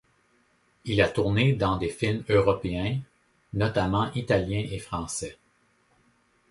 Il 0.83 0.99
a 0.99 1.09
tourné 1.09 1.53
dans 1.53 1.77
des 1.77 1.89
films 1.89 2.23
européens, 2.27 2.97
notamment 3.53 4.11
italiens 4.15 4.65
et 4.71 4.79
français. 4.79 5.37